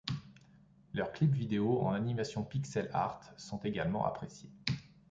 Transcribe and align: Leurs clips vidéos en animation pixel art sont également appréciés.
Leurs 0.95 1.11
clips 1.13 1.35
vidéos 1.35 1.79
en 1.81 1.93
animation 1.93 2.43
pixel 2.43 2.89
art 2.91 3.31
sont 3.37 3.59
également 3.59 4.03
appréciés. 4.03 4.49